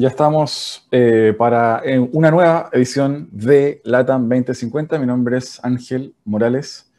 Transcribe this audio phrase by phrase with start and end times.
[0.00, 4.98] Ya estamos eh, para eh, una nueva edición de LATAM 2050.
[4.98, 6.90] Mi nombre es Ángel Morales,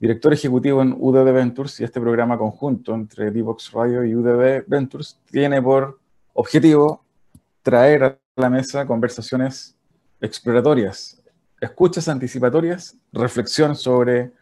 [0.00, 5.20] director ejecutivo en UDD Ventures y este programa conjunto entre Divox Radio y UDD Ventures
[5.30, 6.00] tiene por
[6.32, 7.04] objetivo
[7.62, 9.76] traer a la mesa conversaciones
[10.20, 11.22] exploratorias,
[11.60, 14.32] escuchas anticipatorias, reflexión sobre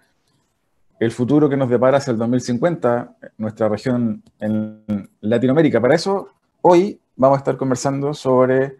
[0.98, 5.82] el futuro que nos depara hacia el 2050, nuestra región en Latinoamérica.
[5.82, 6.30] Para eso,
[6.62, 8.78] hoy vamos a estar conversando sobre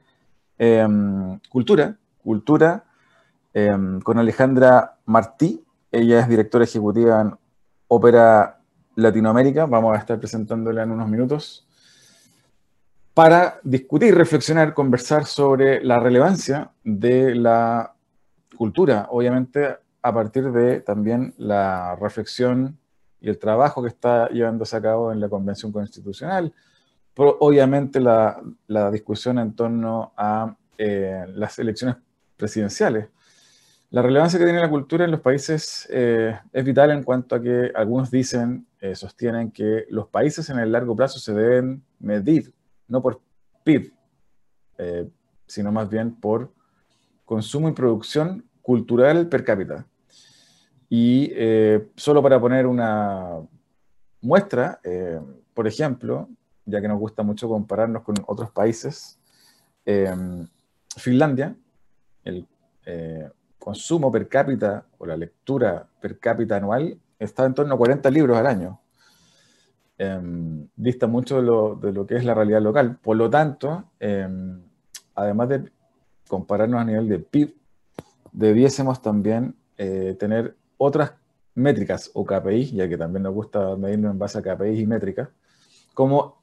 [0.57, 2.85] em, cultura, cultura
[3.53, 5.63] em, con Alejandra Martí.
[5.93, 7.35] Ella es directora ejecutiva en
[7.89, 8.59] Ópera
[8.97, 9.67] Latinoamérica.
[9.67, 11.69] Vamos a estar presentándola en unos minutos
[13.13, 17.93] para discutir, reflexionar, conversar sobre la relevancia de la
[18.57, 22.79] cultura, obviamente a partir de también la reflexión
[23.21, 26.55] y el trabajo que está llevándose a cabo en la Convención Constitucional,
[27.21, 28.41] obviamente la,
[28.91, 31.97] discusión en torno a eh, las elecciones
[32.37, 33.09] presidenciales.
[33.91, 37.43] La relevancia que tiene la cultura en los países eh, es vital en cuanto a
[37.43, 42.55] que algunos dicen, eh, sostienen que los países en el largo plazo se deben medir,
[42.89, 43.21] no por
[43.65, 43.93] PIB,
[45.47, 46.51] sino más bien por
[47.27, 49.87] consumo y producción cultural per cápita.
[50.89, 51.35] Y
[51.97, 53.37] solo para poner una
[54.23, 54.81] muestra,
[55.53, 56.31] por ejemplo,
[56.71, 59.19] ya que nos gusta mucho compararnos con otros países.
[59.85, 60.47] Em,
[60.97, 61.55] Finlandia,
[62.25, 62.47] el
[62.87, 68.11] eh, consumo per cápita o la lectura per cápita anual está en torno a 40
[68.11, 68.81] libros al año.
[69.99, 71.37] Em, dista mucho
[71.77, 72.99] de lo, que es la realidad local.
[73.03, 74.63] Por lo tanto, em,
[75.15, 75.71] además de
[76.27, 77.55] compararnos a nivel de PIB,
[78.33, 81.13] debiésemos también eh, tener otras
[81.55, 85.29] métricas o KPIs, ya que también nos gusta medirnos en base a KPIs y métricas,
[85.95, 86.40] como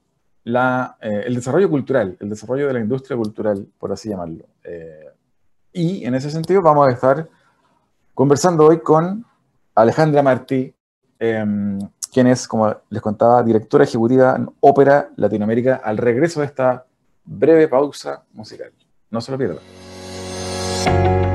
[1.01, 4.45] eh, el desarrollo cultural, el desarrollo de la industria cultural, por así llamarlo.
[4.63, 5.09] Eh,
[5.73, 7.27] y en ese sentido vamos a estar
[8.13, 9.25] conversando hoy con
[9.75, 10.73] Alejandra Martí,
[11.19, 11.79] em,
[12.11, 16.85] quien es, como les contaba, directora ejecutiva en Ópera Latinoamérica, al regreso de esta
[17.25, 18.71] breve pausa musical.
[19.11, 21.26] No se lo pierdan.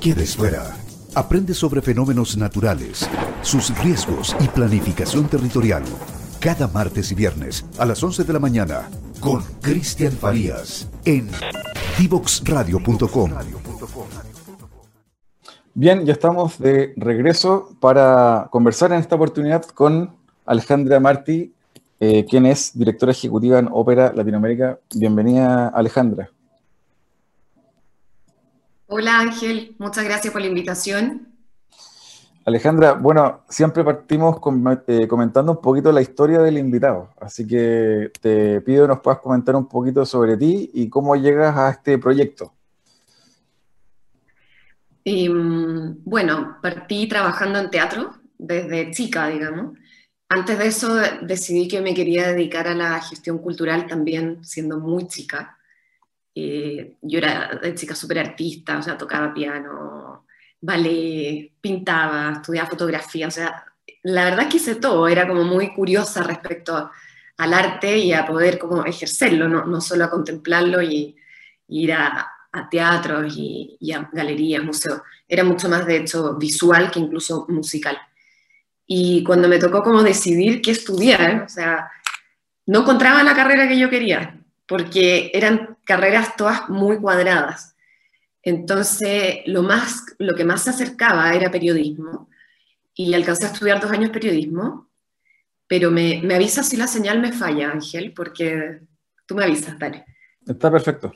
[0.00, 0.62] Quedes fuera.
[1.14, 3.08] Aprende sobre fenómenos naturales,
[3.42, 5.82] sus riesgos y planificación territorial.
[6.40, 8.88] Cada martes y viernes a las 11 de la mañana
[9.20, 11.28] con Cristian Farías en
[11.98, 13.30] divoxradio.com.
[15.74, 21.52] Bien, ya estamos de regreso para conversar en esta oportunidad con Alejandra Martí,
[22.00, 24.78] eh, quien es directora ejecutiva en Ópera Latinoamérica.
[24.94, 26.30] Bienvenida, Alejandra.
[28.92, 31.28] Hola Ángel, muchas gracias por la invitación.
[32.44, 34.40] Alejandra, bueno, siempre partimos
[34.88, 39.20] eh, comentando un poquito la historia del invitado, así que te pido que nos puedas
[39.20, 42.52] comentar un poquito sobre ti y cómo llegas a este proyecto.
[45.04, 49.78] Em, bueno, partí trabajando en teatro desde chica, digamos.
[50.28, 55.06] Antes de eso decidí que me quería dedicar a la gestión cultural también siendo muy
[55.06, 55.59] chica.
[56.34, 60.26] Eh, yo era de chica súper artista, o sea, tocaba piano,
[60.60, 63.64] ballet, pintaba, estudiaba fotografía, o sea,
[64.04, 66.90] la verdad que hice todo, era como muy curiosa respecto
[67.36, 71.16] al arte y a poder como ejercerlo, no, no solo a contemplarlo y,
[71.68, 75.02] ir a, a teatros y, y, a galerías, museos.
[75.28, 77.96] Era mucho más, de hecho, visual que incluso musical.
[78.86, 81.88] Y cuando me tocó como decidir qué estudiar, o sea,
[82.66, 84.40] no encontraba la carrera que yo quería
[84.70, 87.74] porque eran carreras todas muy cuadradas.
[88.44, 92.28] Entonces, lo, más, lo que más se acercaba era periodismo,
[92.94, 94.88] y alcancé a estudiar dos años periodismo,
[95.66, 98.78] pero me, me avisas si la señal me falla, Ángel, porque
[99.26, 100.04] tú me avisas, dale.
[100.46, 101.12] Está perfecto.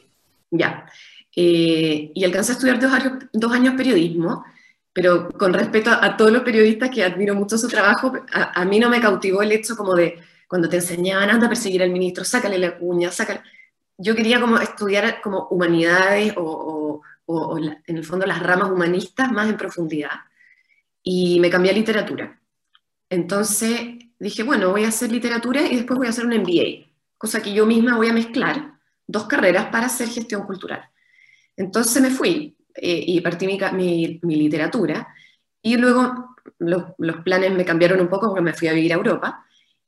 [0.50, 0.90] Ya.
[1.36, 4.44] Eh, y alcancé a estudiar dos años, dos años periodismo,
[4.92, 8.80] pero con respeto a, todos los periodistas que admiro mucho su trabajo, a, a, mí
[8.80, 10.18] no me cautivó el hecho como de
[10.48, 13.40] cuando te enseñaban, anda a perseguir al ministro, sácale la cuña, sácale...
[13.96, 19.56] Yo quería como estudiar como humanidades o, en el fondo las ramas humanistas más en
[19.56, 20.10] profundidad.
[21.02, 22.40] Y me cambié a literatura.
[23.08, 26.86] Entonces dije, bueno, voy a hacer literatura y después voy a hacer un MBA,
[27.18, 28.74] cosa que yo misma voy a mezclar
[29.06, 30.88] dos carreras para hacer gestión cultural.
[31.56, 35.06] Entonces me fui eh, y partí mi, mi, literatura
[35.62, 38.96] y luego los, los, planes me cambiaron un poco porque me fui a vivir a
[38.96, 39.44] Europa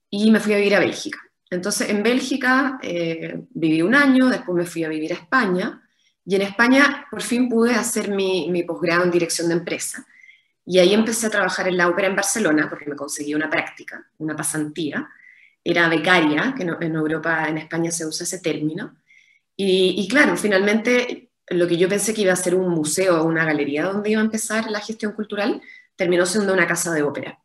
[0.08, 1.18] y me fui a vivir a Bélgica.
[1.50, 5.82] Entonces en Bélgica eh, viví un año, después me fui a vivir a España
[6.24, 10.06] y en España por fin pude hacer mi, mi posgrado en dirección de empresa.
[10.64, 14.04] Y ahí empecé a trabajar en la ópera en Barcelona porque me conseguí una práctica,
[14.18, 15.08] una pasantía.
[15.62, 18.96] Era becaria, que en Europa, en España se usa ese término.
[19.56, 23.24] Y, y, claro, finalmente lo que yo pensé que iba a ser un museo o
[23.24, 25.62] una galería donde iba a empezar la gestión cultural,
[25.94, 27.38] terminó siendo una casa de ópera.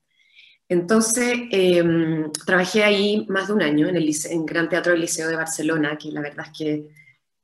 [0.71, 4.09] Entonces, em, trabajé ahí más de un año en el
[4.45, 6.87] Gran Teatro del Liceo de Barcelona, que la verdad es que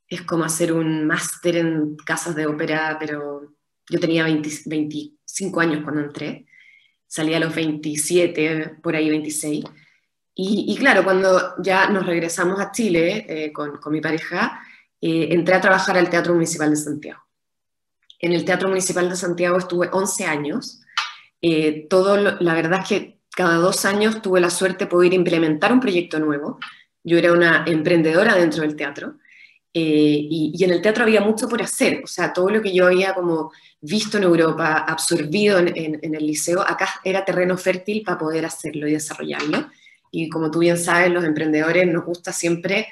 [0.07, 3.53] es como hacer un máster en casas de ópera, pero
[3.89, 6.45] yo tenía 25 años cuando entré,
[7.06, 9.65] salí a los 27, por ahí 26.
[10.33, 14.62] Y, claro, cuando ya nos regresamos a Chile eh, con, con, mi pareja,
[15.01, 17.21] eh, entré a trabajar al Teatro Municipal de Santiago.
[18.19, 20.79] En el Teatro Municipal de Santiago estuve 11 años.
[21.41, 25.72] Eh, todo, la verdad es que cada dos años tuve la suerte de poder implementar
[25.72, 26.57] un proyecto nuevo.
[27.04, 29.19] Yo era una emprendedora dentro del teatro
[29.75, 32.88] eh, y, en el teatro había mucho por hacer, o sea, todo lo que yo
[32.88, 38.44] había como visto en Europa, absorbido en, el liceo, acá era terreno fértil para poder
[38.44, 39.69] hacerlo y desarrollarlo.
[40.10, 42.88] Y como tú bien sabes, los emprendedores nos gusta siempre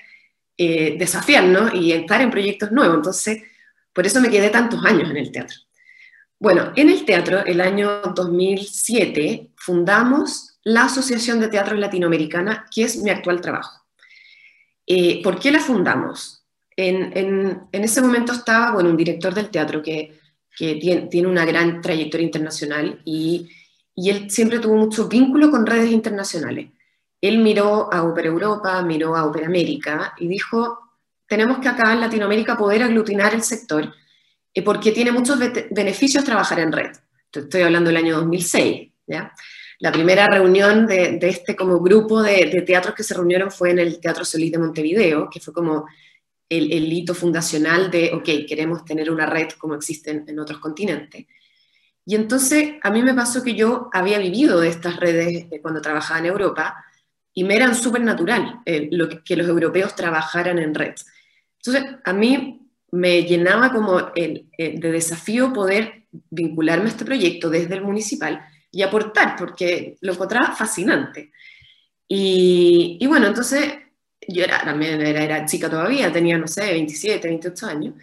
[0.59, 3.41] eh, desafiarnos y entrar en proyectos nuevos, entonces
[3.91, 5.64] por eso me quedé tantos años en el teatro.
[6.45, 13.01] Bueno, en el teatro, el año 2007, fundamos la Asociación de Teatro Latinoamericana, que es
[13.01, 13.83] mi actual trabajo.
[14.85, 16.45] Eh, ¿Por qué la fundamos?
[16.77, 20.19] En, ese momento estaba bueno, un director del teatro que,
[20.55, 23.49] tiene, una gran trayectoria internacional y,
[23.95, 26.69] él siempre tuvo mucho vínculo con redes internacionales.
[27.21, 30.77] Él miró a Opera Europa, miró a Opera América y dijo,
[31.27, 33.91] tenemos que acá en Latinoamérica poder aglutinar el sector
[34.63, 35.39] porque tiene muchos
[35.71, 36.91] beneficios trabajar en red.
[37.31, 39.33] Estoy hablando del año 2006, ¿ya?
[39.79, 43.99] La primera reunión de, este como grupo de, teatros que se reunieron fue en el
[43.99, 45.85] Teatro Solís de Montevideo, que fue como
[46.47, 51.25] el, hito fundacional de, ok, queremos tener una red como existe en, otros continentes.
[52.05, 56.19] Y entonces a mí me pasó que yo había vivido de estas redes cuando trabajaba
[56.19, 56.85] en Europa
[57.33, 60.93] y me eran súper natural eh, lo que, los europeos trabajaran en red.
[61.57, 62.64] Entonces a mí
[62.95, 68.81] me llenaba como el, de desafío poder vincularme a este proyecto desde el municipal y
[68.81, 71.31] aportar, porque lo encontraba fascinante.
[72.07, 73.73] Y, y bueno, entonces
[74.27, 77.93] yo era, también era, era, chica todavía, tenía, no sé, 27, 28 años,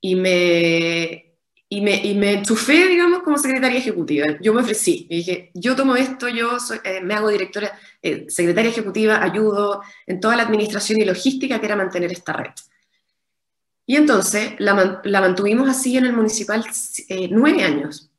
[0.00, 1.34] y me,
[1.68, 4.26] y me, y me enchufé, digamos, como secretaria ejecutiva.
[4.40, 8.26] Yo me ofrecí, y dije, yo tomo esto, yo soy, eh, me hago directora, eh,
[8.28, 12.52] secretaria ejecutiva, ayudo en toda la administración y logística que era mantener esta red.
[13.88, 16.64] Y entonces la, la mantuvimos así en el municipal
[17.08, 18.12] eh, nueve años,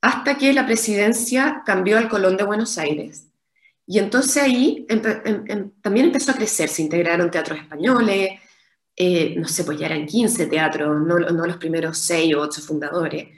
[0.00, 3.28] hasta que la presidencia cambió al Colón de Buenos Aires
[3.90, 5.00] y entonces ahí em,
[5.48, 8.32] em, también empezó a crecer, se integraron teatros españoles,
[8.94, 12.60] eh, no sé, pues ya eran 15 teatros, no, no, los primeros 6 o 8
[12.60, 13.28] fundadores.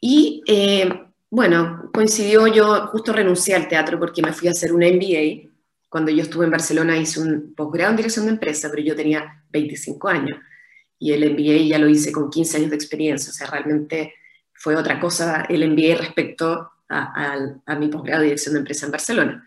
[0.00, 0.88] Y eh,
[1.30, 5.50] bueno, coincidió, yo justo renuncié al teatro porque me fui a hacer un MBA.
[5.90, 9.44] Cuando yo estuve en Barcelona hice un posgrado en dirección de empresa, pero yo tenía
[9.50, 10.38] 25 años.
[10.98, 14.14] Y el MBA ya lo hice con 15 años de experiencia, o sea, realmente
[14.52, 19.46] fue otra cosa el MBA respecto a, mi posgrado de dirección de empresa en Barcelona.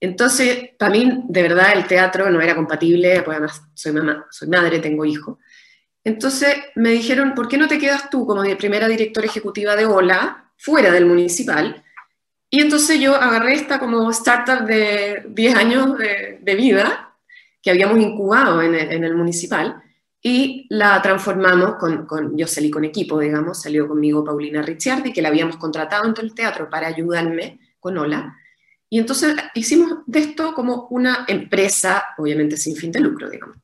[0.00, 4.78] Entonces, para mí, de verdad, el teatro no era compatible, además soy, mamá, soy madre,
[4.78, 5.38] tengo hijo.
[6.04, 10.52] Entonces me dijeron, ¿por qué no te quedas tú como primera directora ejecutiva de OLA,
[10.56, 11.84] fuera del municipal?
[12.48, 17.14] Y entonces yo agarré esta como startup de 10 años de, vida
[17.62, 19.82] que habíamos incubado en el, municipal
[20.22, 25.22] y la transformamos con, con, yo salí con equipo, digamos, salió conmigo Paulina Ricciardi, que
[25.22, 28.36] la habíamos contratado entre el teatro para ayudarme con OLA,
[28.92, 33.56] y entonces hicimos de esto como una empresa, obviamente sin fin de lucro, digamos.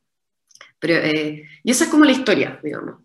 [0.79, 2.95] Pero, eh, y esa es como la historia, digamos.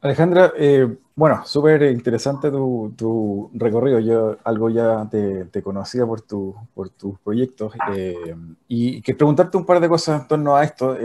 [0.00, 4.00] Alejandra, eh, bueno, súper interesante tu, recorrido.
[4.00, 8.34] Yo algo ya te, conocía por, tu, por tus proyectos eh,
[8.66, 10.96] y que preguntarte un par de cosas en torno a esto.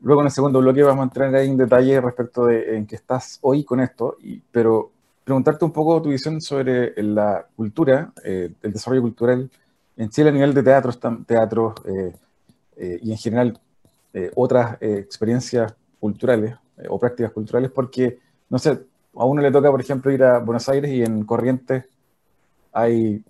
[0.00, 2.96] Luego en el segundo bloque vamos a entrar ahí en detalle respecto de en qué
[2.96, 4.90] estás hoy con esto, y, pero
[5.24, 9.50] preguntarte un poco tu visión sobre la cultura, eh, el desarrollo cultural
[9.96, 12.14] en Chile a nivel de teatros, teatros eh,
[12.76, 13.60] eh, y en general
[14.34, 16.54] otras experiencias culturales
[16.88, 18.78] o prácticas culturales, porque, no sé,
[19.14, 21.84] a uno le toca, por ejemplo, ir a Buenos Aires y en Corrientes
[22.72, 23.22] hay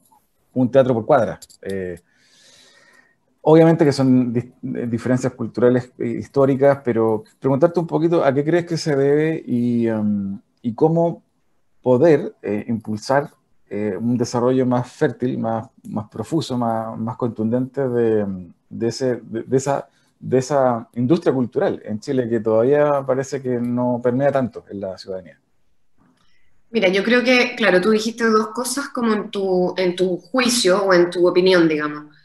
[0.54, 1.38] un teatro por cuadra.
[1.62, 2.00] Eh,
[3.48, 8.76] obviamente que son diferencias culturales e históricas, pero preguntarte un poquito a qué crees que
[8.76, 10.40] se debe y, um,
[10.74, 11.22] cómo
[11.80, 13.30] poder eh, impulsar
[13.70, 15.68] eh, un desarrollo más fértil, más,
[16.10, 18.26] profuso, más, contundente de,
[18.80, 19.88] esa,
[20.18, 24.98] de esa industria cultural en Chile que todavía parece que no permea tanto en la
[24.98, 25.38] ciudadanía.
[26.72, 30.82] Mira, yo creo que, claro, tú dijiste dos cosas como en tu, en tu juicio
[30.82, 32.15] o en tu opinión, digamos.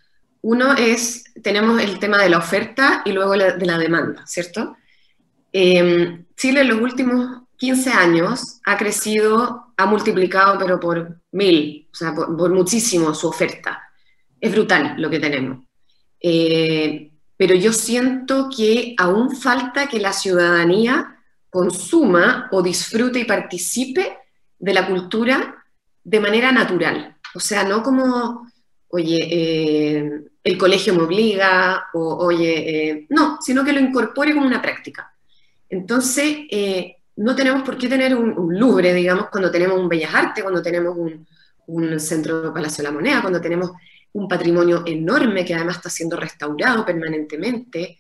[0.42, 4.76] Uno es, tenemos el tema de la oferta y luego de la demanda, ¿cierto?
[5.52, 11.96] Em, Chile en los últimos 15 años ha crecido, ha multiplicado, pero por mil, o
[11.96, 13.82] sea, por, muchísimo su oferta.
[14.40, 15.66] Es brutal lo que tenemos.
[16.20, 21.18] Eh, pero yo siento que aún falta que la ciudadanía
[21.50, 24.18] consuma o disfrute y participe
[24.58, 25.64] de la cultura
[26.04, 27.18] de manera natural.
[27.36, 28.48] O sea, no como,
[28.88, 34.46] oye, eh, el colegio me obliga, o oye, eh, no, sino que lo incorpore como
[34.46, 35.14] una práctica.
[35.70, 40.14] Entonces, eh, no tenemos por qué tener un, un, Louvre, digamos, cuando tenemos un Bellas
[40.14, 41.28] Artes, cuando tenemos un,
[41.68, 43.72] un centro Palacio de la Moneda, cuando tenemos
[44.14, 48.00] un patrimonio enorme que además está siendo restaurado permanentemente.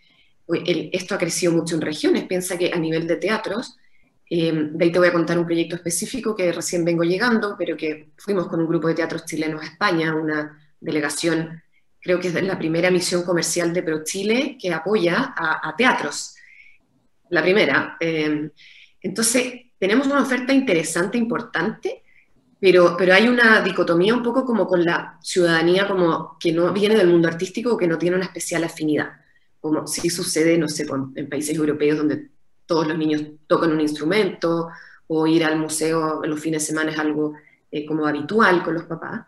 [0.91, 2.25] esto ha crecido mucho en regiones.
[2.25, 3.77] Piensa que a nivel de teatros,
[4.33, 7.75] Em, de ahí te voy a contar un proyecto específico que recién vengo llegando, pero
[7.75, 11.62] que fuimos con un grupo de teatros chilenos a España, una delegación,
[12.01, 16.36] creo que es la primera misión comercial de ProChile que apoya a, teatros.
[17.29, 17.96] La primera.
[18.00, 18.50] Em,
[19.01, 22.03] entonces, tenemos una oferta interesante, importante,
[22.60, 26.96] pero, pero hay una dicotomía un poco como con la ciudadanía como que no viene
[26.96, 29.13] del mundo artístico o que no tiene una especial afinidad,
[29.60, 32.29] como si sucede, no sé, en países europeos donde
[32.65, 34.70] todos los niños tocan un instrumento
[35.08, 37.34] o ir al museo los fines de semana es algo
[37.72, 39.25] eh, como habitual con los papás.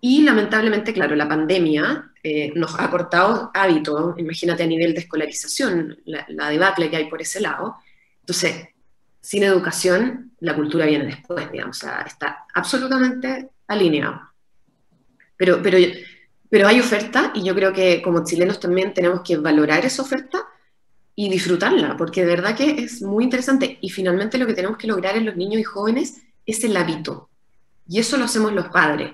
[0.00, 5.98] Y lamentablemente, claro, la pandemia eh, nos ha cortado hábitos, imagínate a nivel de escolarización,
[6.06, 7.76] la, la, debacle que hay por ese lado.
[8.20, 8.68] Entonces,
[9.20, 14.20] sin educación, la cultura viene después, digamos, o sea, está absolutamente alineado.
[15.36, 15.78] Pero, pero,
[16.48, 20.46] pero hay oferta y yo creo que como chilenos también tenemos que valorar esa oferta
[21.14, 23.78] y disfrutarla, porque de verdad que es muy interesante.
[23.80, 27.28] Y finalmente lo que tenemos que lograr en los niños y jóvenes es el hábito.
[27.86, 29.12] Y eso lo hacemos los padres.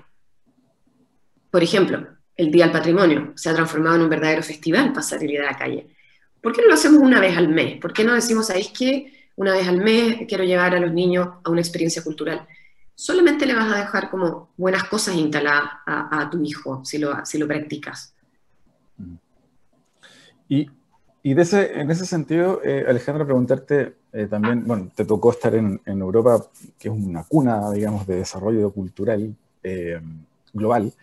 [1.51, 5.39] Por ejemplo, el Día del Patrimonio se ha transformado en un verdadero festival para salir
[5.39, 5.87] de la calle.
[6.41, 7.79] ¿Por qué no lo hacemos una vez al mes?
[7.79, 11.27] ¿Por qué no decimos, ¿sabéis que una vez al mes quiero llevar a los niños
[11.43, 12.47] a una experiencia cultural?
[12.95, 17.37] Solamente le vas a dejar como buenas cosas instaladas a, tu hijo si lo, si
[17.37, 18.13] lo practicas.
[20.49, 20.69] Y
[21.27, 25.53] y de ese, en ese sentido, eh, Alejandra, preguntarte eh, también, bueno, te tocó estar
[25.55, 26.41] en, en, Europa,
[26.79, 29.99] que es una cuna, digamos, de desarrollo cultural eh,
[30.53, 30.93] global.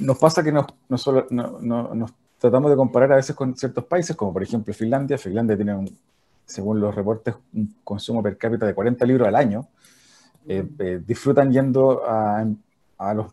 [0.00, 4.16] Nos pasa que nos, no solo, nos tratamos de comparar a veces con ciertos países,
[4.16, 5.18] como por ejemplo Finlandia.
[5.18, 5.98] Finlandia tiene, un,
[6.44, 9.68] según los reportes, un consumo per cápita de 40 libros al año.
[11.06, 12.44] disfrutan yendo a,
[12.98, 13.26] a las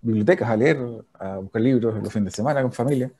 [0.00, 0.78] bibliotecas a leer,
[1.14, 3.10] a buscar libros los fines de semana con familia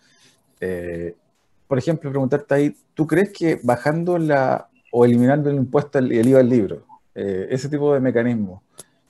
[1.67, 6.29] por ejemplo, preguntarte ahí, ¿tú crees que bajando la o eliminando el impuesto y el
[6.29, 8.63] IVA del libro, eh, ese tipo de mecanismo,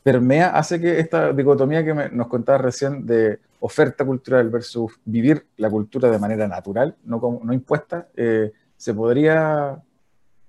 [0.05, 5.71] permea, hace que esta dicotomía que nos contabas recién de oferta cultural versus vivir la
[5.71, 9.83] cultura de manera natural, no, impuesta, eh, se podría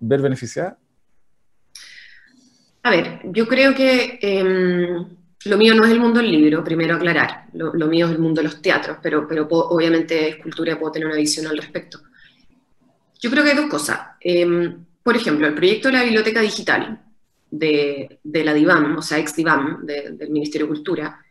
[0.01, 0.77] ver beneficiada?
[2.83, 5.07] A ver, yo creo que em,
[5.45, 7.45] lo mío no es el mundo del libro, primero aclarar.
[7.53, 10.91] Lo, mío es el mundo de los teatros, pero, pero obviamente es cultura y puedo
[10.91, 11.99] tener una visión al respecto.
[13.21, 13.99] Yo creo que hay dos cosas.
[14.19, 17.04] Em, por ejemplo, el proyecto de la biblioteca digital
[17.59, 21.25] de, la DIVAM, o sea, ex-DIVAM, del Ministerio de Cultura,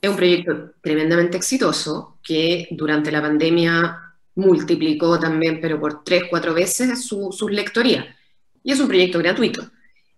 [0.00, 3.98] es un proyecto tremendamente exitoso que durante la pandemia
[4.36, 8.06] multiplicó también, pero por tres, cuatro veces, sus su lectorías.
[8.62, 9.70] Y es un proyecto gratuito.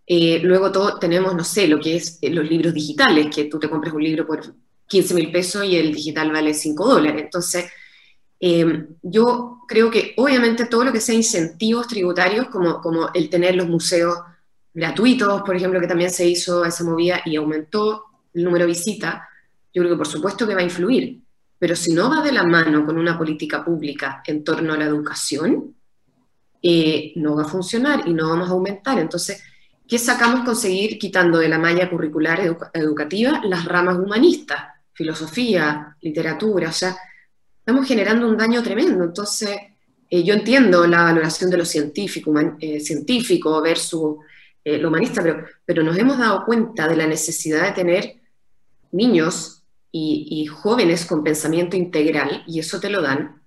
[0.07, 3.59] Eh, luego todo, tenemos, no sé, lo que es eh, los libros digitales, que tú
[3.59, 4.55] te compras un libro por
[4.87, 7.23] 15 mil pesos y el digital vale 5 dólares.
[7.25, 7.67] Entonces,
[8.41, 13.57] eh, yo creo que obviamente todo lo que sea incentivos tributarios, como, como el tener
[13.57, 14.17] los museos
[14.75, 19.17] gratuitos, por ejemplo, que también se hizo esa movida y aumentó el número de visitas,
[19.73, 21.21] yo creo que por supuesto que va a influir.
[21.59, 24.85] Pero si no va de la mano con una política pública en torno a la
[24.85, 25.75] educación,
[27.17, 28.99] no va a funcionar y no vamos a aumentar.
[28.99, 29.43] Entonces,
[29.93, 32.41] ¿Qué sacamos conseguir quitando de la malla curricular
[32.73, 34.59] educativa las ramas humanistas,
[34.95, 36.71] filosofía, literatura?
[36.71, 36.97] O sea,
[37.59, 39.05] estamos generando un daño tremendo.
[39.05, 39.50] Entonces,
[40.09, 44.17] eh, yo entiendo la valoración de lo científico, eh, científico versus
[44.64, 48.14] eh, lo humanista, pero, pero nos hemos dado cuenta de la necesidad de tener
[48.92, 49.62] niños
[49.95, 53.42] y, jóvenes con pensamiento integral, y eso te lo dan,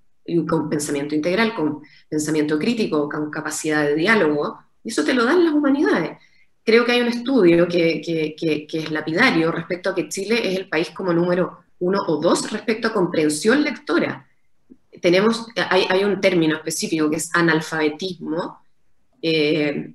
[0.47, 5.43] con pensamiento integral, con pensamiento crítico, con capacidad de diálogo, y eso te lo dan
[5.43, 6.19] las humanidades.
[6.63, 10.69] Creo que hay un estudio que, que, es lapidario respecto a que Chile es el
[10.69, 14.27] país como número uno o dos respecto a comprensión lectora.
[15.01, 18.59] Tenemos, hay, hay un término específico que es analfabetismo
[19.21, 19.93] eh,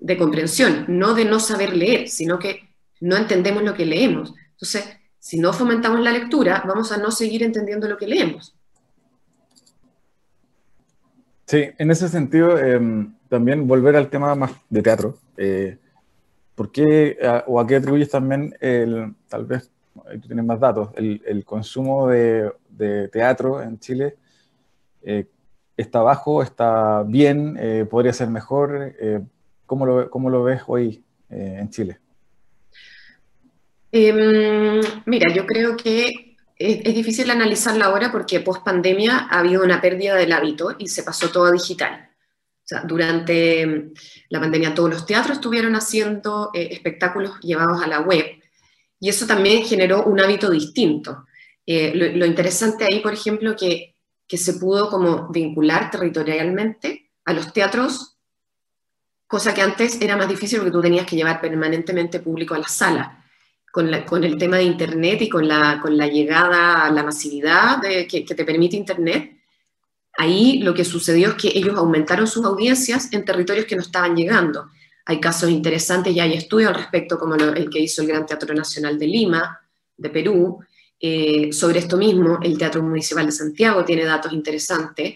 [0.00, 2.68] de comprensión, no de no saber leer, sino que
[3.00, 4.34] no entendemos lo que leemos.
[4.52, 4.84] Entonces,
[5.18, 8.54] si no fomentamos la lectura, vamos a no seguir entendiendo lo que leemos.
[11.46, 15.18] Sí, en ese sentido, em, también volver al tema más de teatro.
[15.36, 15.78] Eh,
[16.54, 21.44] ¿Por qué o a qué atribuyes también, el, tal vez, tú tienes más datos, el,
[21.44, 22.52] consumo de,
[23.12, 24.16] teatro en Chile?
[25.02, 25.26] Eh,
[25.76, 26.42] ¿Está bajo?
[26.42, 27.56] ¿Está bien?
[27.58, 28.94] Eh, ¿Podría ser mejor?
[29.68, 32.00] ¿Cómo, lo, ¿Cómo lo ves hoy en Chile?
[33.92, 39.80] Em, mira, yo creo que es, difícil analizarla ahora porque post pandemia ha habido una
[39.80, 42.10] pérdida del hábito y se pasó todo a digital.
[42.64, 43.92] O sea, durante em,
[44.28, 48.26] la pandemia todos los teatros estuvieron haciendo eh, espectáculos llevados a la web
[49.00, 51.26] y eso también generó un hábito distinto.
[51.64, 53.94] Eh, lo, interesante ahí, por ejemplo, que,
[54.26, 58.17] que se pudo como vincular territorialmente a los teatros,
[59.28, 62.68] cosa que antes era más difícil porque tú tenías que llevar permanentemente público a la
[62.68, 63.18] sala
[63.70, 68.24] con, el tema de Internet y con la, con la llegada a la masividad que,
[68.26, 69.36] te permite Internet,
[70.16, 74.16] ahí lo que sucedió es que ellos aumentaron sus audiencias en territorios que no estaban
[74.16, 74.70] llegando.
[75.04, 78.54] Hay casos interesantes y hay estudios al respecto, como el que hizo el Gran Teatro
[78.54, 79.60] Nacional de Lima,
[79.96, 80.58] de Perú.
[81.00, 85.14] Eh, sobre esto mismo, el Teatro Municipal de Santiago tiene datos interesantes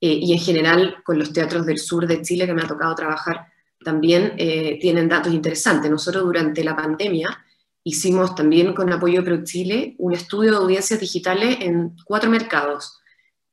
[0.00, 2.94] eh, y en general con los teatros del sur de Chile que me ha tocado
[2.94, 3.48] trabajar
[3.84, 5.90] también eh, tienen datos interesantes.
[5.90, 7.44] Nosotros durante la pandemia
[7.86, 12.98] Hicimos también con apoyo de ProChile un estudio de audiencias digitales en cuatro mercados,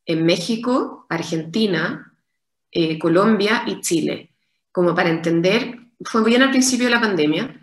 [0.06, 2.14] en México, Argentina,
[2.72, 4.32] eh, Colombia y Chile,
[4.72, 7.60] como para entender, fue bien al principio de la pandemia,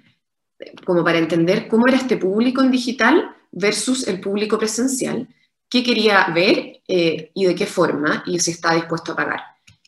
[0.85, 5.26] como para entender cómo era este público en digital versus el público presencial,
[5.70, 9.40] qué quería ver eh, y de qué forma, y si está dispuesto a pagar.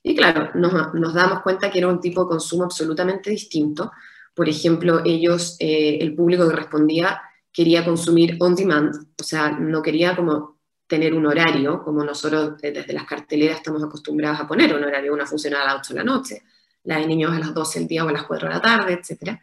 [0.03, 3.91] Y claro, nos, nos damos cuenta que era un tipo de consumo absolutamente distinto,
[4.35, 7.21] por ejemplo, ellos, eh, el público que respondía
[7.53, 12.73] quería consumir on demand, o sea, no quería como tener un horario, como nosotros eh,
[12.73, 15.99] desde las carteleras estamos acostumbrados a poner un horario, una función a las 8 de
[15.99, 16.43] la noche,
[16.85, 18.93] la de niños a las 12 del día o a las 4 de la tarde,
[18.95, 19.39] etc.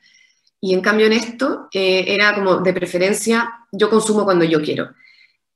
[0.62, 4.89] Y en cambio en esto eh, era como de preferencia, yo consumo cuando yo quiero.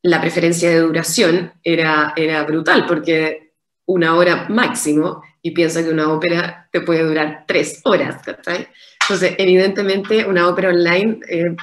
[0.04, 3.51] La preferencia de duración era, era brutal, porque
[3.94, 8.68] una hora máximo, y piensa que una ópera te puede durar tres horas, ¿cachai?
[9.02, 11.56] Entonces, evidentemente, una ópera online eh,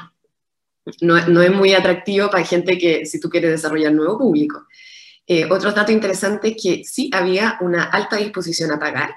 [1.00, 4.66] no, es muy atractivo para gente que, si tú quieres desarrollar nuevo público.
[5.26, 9.14] Eh, otro dato interesante es que sí había una alta disposición a pagar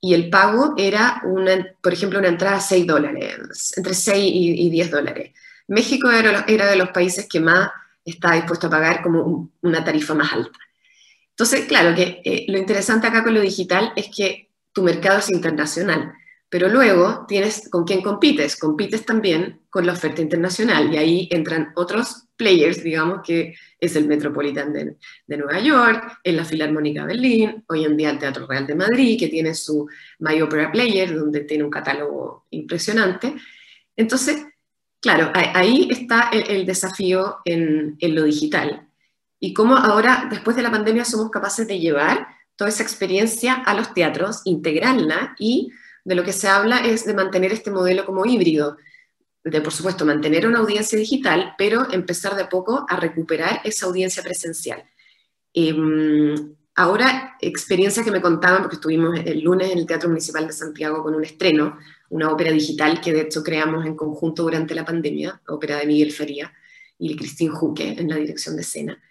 [0.00, 4.70] y el pago era, una, por ejemplo, una entrada a 6 dólares, entre 6 y,
[4.70, 5.32] 10 dólares.
[5.66, 7.70] México era, era, de los países que más
[8.04, 10.58] estaba dispuesto a pagar como una tarifa más alta.
[11.38, 15.30] Entonces, claro que eh, lo interesante acá con lo digital es que tu mercado es
[15.30, 16.12] internacional.
[16.48, 21.70] Pero luego tienes con quién compites, compites también con la oferta internacional y ahí entran
[21.76, 24.96] otros players, digamos, que es el Metropolitan de,
[25.36, 29.16] Nueva York, en la Filarmónica de Berlín, hoy en día el Teatro Real de Madrid,
[29.16, 29.86] que tiene su
[30.18, 33.36] My Opera Player, donde tiene un catálogo impresionante.
[33.94, 34.44] Entonces,
[35.00, 38.87] claro, ahí está el, desafío en, en lo digital.
[39.40, 43.74] Y cómo ahora, después de la pandemia, somos capaces de llevar toda esa experiencia a
[43.74, 45.70] los teatros, integrarla y
[46.04, 48.76] de lo que se habla es de mantener este modelo como híbrido,
[49.44, 54.22] de por supuesto mantener una audiencia digital, pero empezar de poco a recuperar esa audiencia
[54.22, 54.84] presencial.
[55.54, 60.52] Em, ahora, experiencia que me contaban, porque estuvimos el lunes en el Teatro Municipal de
[60.52, 61.78] Santiago con un estreno,
[62.10, 66.12] una ópera digital que de hecho creamos en conjunto durante la pandemia, ópera de Miguel
[66.12, 66.52] Fería
[66.98, 69.02] y Cristín Juque en la dirección de escena.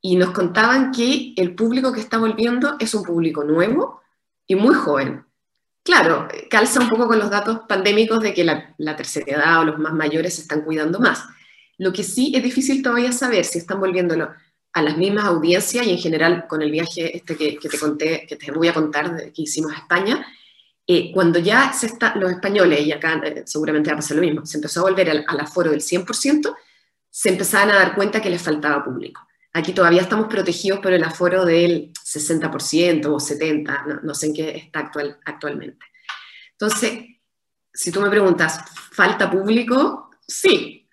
[0.00, 4.00] Y nos contaban que el público que está volviendo es un público nuevo
[4.46, 5.24] y muy joven,
[5.88, 9.78] claro, calza un poco con los datos pandémicos de que la, tercera edad o los
[9.78, 11.24] más mayores se están cuidando más.
[11.78, 14.30] Lo que sí es difícil todavía saber si están volviéndolo
[14.74, 18.36] a las mismas audiencias y en general con el viaje este que, te conté, que
[18.36, 20.26] te voy a contar que hicimos a España,
[20.86, 24.22] eh, cuando ya se está, los españoles, y acá eh, seguramente va a pasar lo
[24.22, 26.54] mismo, se empezó a volver al, al aforo del 100%,
[27.10, 29.26] se empezaban a dar cuenta que les faltaba público.
[29.52, 34.56] Aquí todavía estamos protegidos por el aforo del 60% o 70%, no, sé en qué
[34.56, 35.84] está actual, actualmente.
[36.52, 37.00] Entonces,
[37.72, 38.60] si tú me preguntas,
[38.92, 40.10] ¿falta público?
[40.26, 40.88] Sí,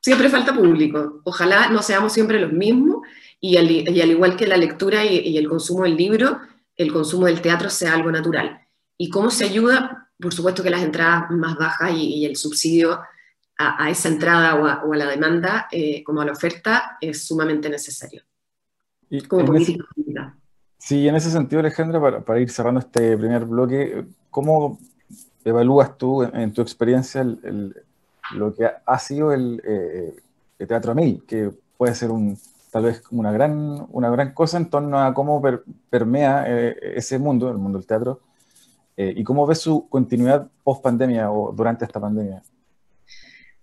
[0.00, 1.20] siempre falta público.
[1.24, 3.06] Ojalá no seamos siempre los mismos
[3.40, 6.40] y al, igual que la lectura y, el consumo del libro,
[6.76, 8.66] el consumo del teatro sea algo natural.
[8.96, 10.10] ¿Y cómo se ayuda?
[10.20, 13.00] Por supuesto que las entradas más bajas y, el subsidio
[13.58, 18.22] a, esa entrada o a, la demanda, eh, como a la oferta, es sumamente necesario.
[19.10, 19.84] Y como política
[20.78, 24.78] Sí, en ese sentido, Alejandra, para, ir cerrando este primer bloque, ¿cómo
[25.44, 30.14] evalúas tú, en, tu experiencia, lo que ha, sido el, eh,
[30.58, 32.38] el Teatro Mil, que puede ser un,
[32.70, 35.42] tal vez una gran, una gran cosa en torno a cómo
[35.90, 38.20] permea eh, ese mundo, el mundo del teatro,
[38.96, 42.42] eh, y cómo ves su continuidad post pandemia o durante esta pandemia.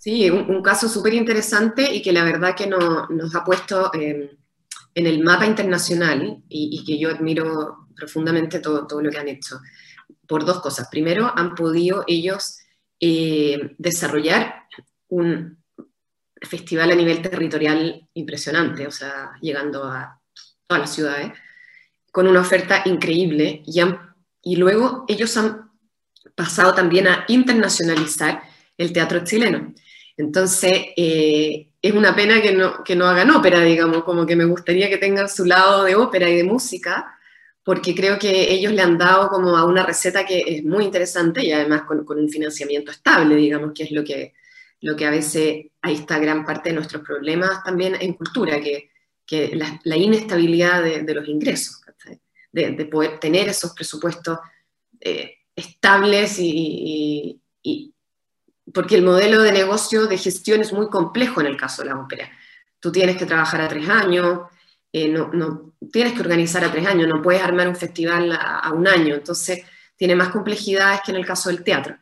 [0.05, 4.37] Sí, un, caso súper interesante y que la verdad que nos ha puesto en
[4.93, 9.59] el mapa internacional y, que yo admiro profundamente todo, todo lo que han hecho,
[10.27, 10.89] por dos cosas.
[10.91, 12.59] Primero, han podido ellos
[12.99, 14.67] eh, desarrollar
[15.07, 15.57] un,
[16.39, 20.21] festival a nivel territorial impresionante, o sea, llegando a
[20.67, 21.31] todas las ciudades,
[22.11, 23.63] con una oferta increíble.
[23.65, 23.81] Y,
[24.43, 25.71] y luego ellos han
[26.35, 28.43] pasado también a internacionalizar
[28.77, 29.73] el teatro chileno.
[30.17, 34.45] Entonces, eh, es una pena que no, que no hagan ópera, digamos, como que me
[34.45, 37.17] gustaría que tengan su lado de ópera y de música,
[37.63, 41.43] porque creo que ellos le han dado como a una receta que es muy interesante
[41.43, 44.34] y además con, un financiamiento estable, digamos, que es lo que,
[44.82, 48.91] lo que a veces ahí está gran parte de nuestros problemas también en cultura, que,
[49.25, 51.82] que la, inestabilidad de, los ingresos,
[52.51, 54.38] de, poder tener esos presupuestos
[55.01, 57.41] eh, estables y,
[58.75, 61.97] porque el modelo de negocio de gestión es muy complejo en el caso de la
[61.97, 62.29] ópera.
[62.77, 64.41] Tú tienes que trabajar a tres años,
[64.91, 68.85] eh, no, tienes que organizar a tres años, no puedes armar un festival a, un
[68.85, 69.63] año, entonces
[69.95, 71.95] tiene más complejidades que en el caso del teatro.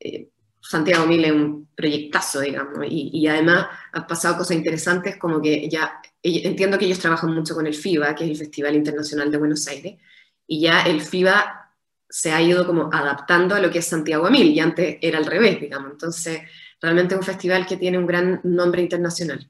[0.00, 5.68] Eh, Santiago Mil es un proyectazo, digamos, y, además han pasado cosas interesantes como que
[5.68, 9.38] ya, entiendo que ellos trabajan mucho con el FIBA, que es el Festival Internacional de
[9.38, 9.94] Buenos Aires,
[10.44, 11.59] y ya el FIBA
[12.10, 15.26] se ha ido como adaptando a lo que es Santiago Mil, y antes era al
[15.26, 16.42] revés, digamos, entonces
[16.80, 19.48] realmente es un festival que tiene un gran nombre internacional.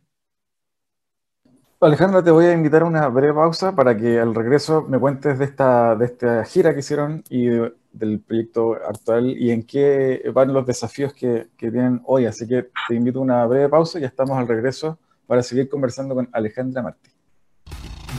[1.82, 5.38] Alejandra, te voy a invitar a una breve pausa para que al regreso me cuentes
[5.38, 10.52] de esta, de esta gira que hicieron y del proyecto actual y en qué van
[10.52, 12.26] los desafíos que, que, tienen hoy.
[12.26, 15.70] Así que te invito a una breve pausa y ya estamos al regreso para seguir
[15.70, 17.09] conversando con Alejandra Martí.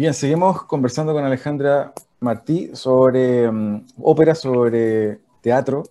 [0.00, 5.82] Bien, seguimos conversando con Alejandra Martí sobre mm, ópera, sobre teatro,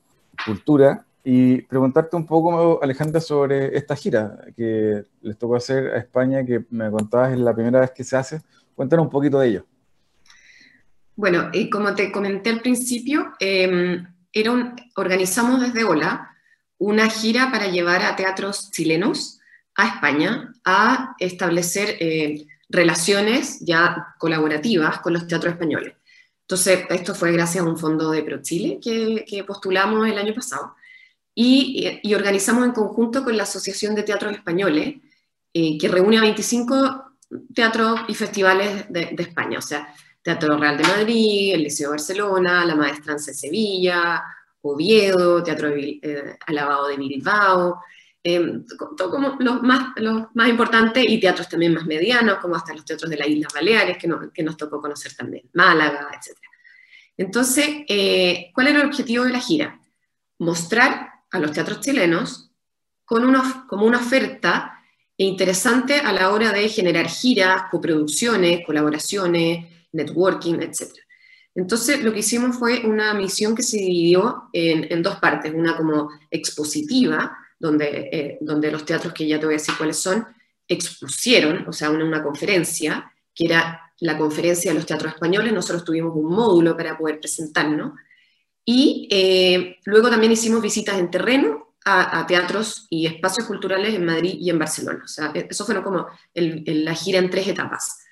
[0.43, 6.43] cultura, y preguntarte un poco, Alejandra, sobre esta gira que les tocó hacer a España,
[6.43, 8.41] que me contabas es la primera vez que se hace.
[8.74, 9.65] Cuéntanos un poquito de ello.
[11.15, 14.08] Bueno, y como te comenté al principio, em,
[14.95, 16.36] organizamos desde Hola
[16.80, 19.39] una gira para llevar a teatros chilenos
[19.76, 25.95] a España a establecer eh, relaciones ya colaborativas con los teatros españoles.
[26.41, 30.75] Entonces, esto fue gracias a un fondo de ProChile que, que postulamos el año pasado
[31.36, 34.95] y, y, organizamos en conjunto con la Asociación de Teatros Españoles,
[35.53, 37.13] eh, que reúne a 25
[37.53, 42.65] teatros y festivales de, España, o sea, Teatro Real de Madrid, el Liceo de Barcelona,
[42.65, 44.21] La Maestranza de Sevilla,
[44.62, 47.82] Oviedo, Teatro eh, Alabado de Bilbao,
[48.23, 48.63] eh,
[48.97, 52.84] todo como los más, los más importantes y teatros también más medianos, como hasta los
[52.84, 56.38] teatros de las Islas Baleares, que, que nos tocó conocer también, Málaga, etc.
[57.17, 59.79] Entonces, eh, ¿cuál era el objetivo de la gira?
[60.38, 62.51] Mostrar a los teatros chilenos
[63.05, 64.84] con una, como una oferta
[65.17, 70.93] interesante a la hora de generar giras, coproducciones, colaboraciones, networking, etc.
[71.55, 75.75] Entonces, lo que hicimos fue una misión que se dividió en, en dos partes, una
[75.75, 80.26] como expositiva, donde, eh, donde los teatros, que ya te voy a decir cuáles son,
[80.67, 85.84] expusieron, o sea, una, una conferencia, que era la conferencia de los teatros españoles, nosotros
[85.84, 87.93] tuvimos un módulo para poder presentarnos,
[88.72, 94.36] y eh, luego también hicimos visitas en terreno a, teatros y espacios culturales en Madrid
[94.39, 95.02] y en Barcelona.
[95.04, 98.06] O sea, e, eso fue como la gira en tres etapas.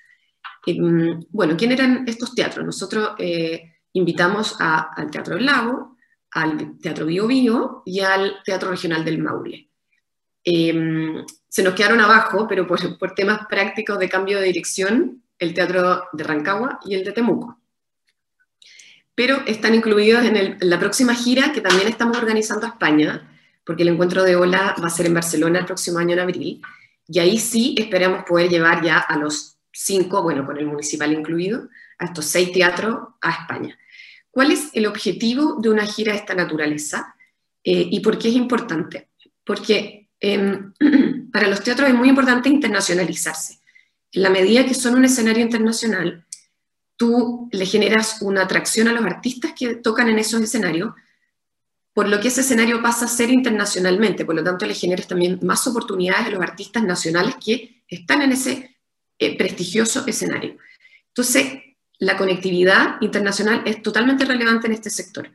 [0.66, 2.66] Mm, bueno, ¿quién eran estos teatros?
[2.66, 5.96] Nosotros eh, invitamos al Teatro del Lago,
[6.32, 9.68] al Teatro Bio Bio y al Teatro Regional del Maule.
[10.44, 16.04] Em, se nos quedaron abajo, pero por, temas prácticos de cambio de dirección, el Teatro
[16.12, 17.58] de Rancagua y el de Temuco.
[19.14, 23.28] Pero están incluidos en, en la próxima gira que también estamos organizando a España,
[23.64, 26.62] porque el encuentro de Ola va a ser en Barcelona el próximo año en abril,
[27.06, 31.68] y ahí sí esperamos poder llevar ya a los cinco, bueno, con el municipal incluido,
[31.98, 33.78] a estos seis teatros a España.
[34.30, 37.14] ¿Cuál es el objetivo de una gira de esta naturaleza?
[37.64, 39.08] Eh, ¿Y por qué es importante?
[39.44, 40.72] Porque em,
[41.32, 43.58] para los teatros es muy importante internacionalizarse.
[44.12, 46.24] En la medida que son un escenario internacional,
[46.96, 50.92] tú le generas una atracción a los artistas que tocan en esos escenarios,
[51.94, 55.38] por lo que ese escenario pasa a ser internacionalmente, por lo tanto le generas también
[55.42, 58.76] más oportunidades a los artistas nacionales que están en ese
[59.18, 60.56] eh, prestigioso escenario.
[61.08, 61.46] Entonces,
[61.98, 65.30] la conectividad internacional es totalmente relevante en este sector.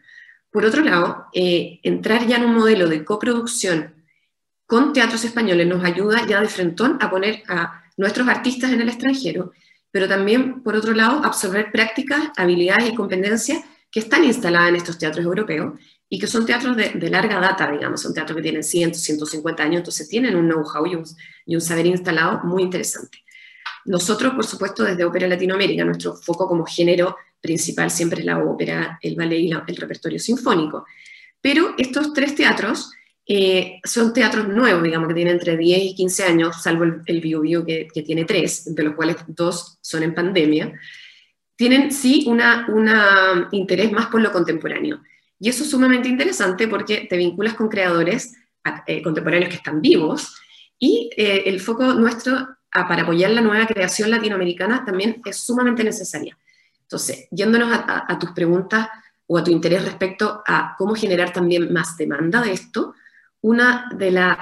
[0.51, 3.95] Por otro lado, eh, entrar ya en un modelo de coproducción
[4.65, 8.89] con teatros españoles nos ayuda ya de frentón a poner a nuestros artistas en el
[8.89, 9.51] extranjero,
[9.91, 14.97] pero también, por otro lado, absorber prácticas, habilidades y competencias que están instaladas en estos
[14.97, 18.95] teatros europeos y que son teatros de, larga data, digamos, son teatros que tienen 100,
[18.95, 20.95] 150 años, entonces tienen un know-how y,
[21.55, 23.22] un, saber instalado muy interesante.
[23.85, 28.97] Nosotros, por supuesto, desde Ópera Latinoamérica, nuestro foco como género principal siempre es la ópera,
[29.01, 30.85] el ballet y el repertorio sinfónico.
[31.41, 32.91] Pero estos tres teatros
[33.25, 37.21] eh, son teatros nuevos, digamos, que tienen entre 10 y 15 años, salvo el, el
[37.21, 40.73] Bio, que, tiene tres, de los cuales dos son en pandemia.
[41.55, 45.01] Tienen sí un una interés más por lo contemporáneo.
[45.39, 48.33] Y eso es sumamente interesante porque te vinculas con creadores
[48.87, 50.39] eh, contemporáneos que están vivos
[50.79, 56.37] y eh, el foco nuestro para apoyar la nueva creación latinoamericana también es sumamente necesaria.
[56.81, 58.87] Entonces, yéndonos a, tus preguntas
[59.27, 62.95] o a tu interés respecto a cómo generar también más demanda de esto,
[63.41, 63.87] la,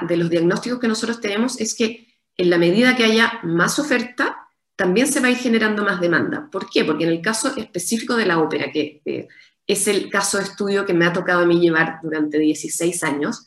[0.06, 4.48] de los diagnósticos que nosotros tenemos es que en la medida que haya más oferta,
[4.76, 6.48] también se va a ir generando más demanda.
[6.50, 6.84] ¿Por qué?
[6.84, 9.28] Porque en el caso específico de la ópera, que eh,
[9.66, 13.46] es el caso de estudio que me ha tocado a mí llevar durante 16 años,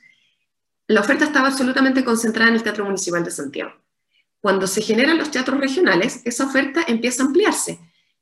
[0.88, 3.72] la oferta estaba absolutamente concentrada en el Teatro Municipal de Santiago.
[4.46, 7.80] Cuando se generan los teatros regionales, esa oferta empieza a ampliarse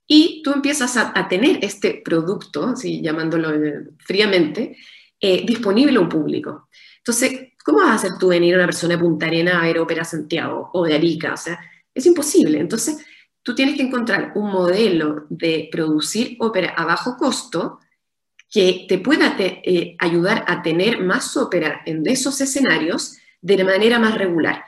[0.07, 4.77] y tú empiezas a, tener este producto, así llamándolo eh, fríamente,
[5.19, 6.69] eh, disponible a un público.
[6.99, 9.79] Entonces, ¿cómo vas a hacer tú venir a una persona de Punta Arena a ver
[9.79, 11.33] ópera Santiago o de Arica?
[11.33, 11.59] O sea,
[11.93, 12.57] es imposible.
[12.57, 13.05] Entonces,
[13.41, 17.79] tú tienes que encontrar un modelo de producir ópera a bajo costo
[18.49, 24.17] que te pueda eh, ayudar a tener más ópera en esos escenarios de manera más
[24.17, 24.63] regular.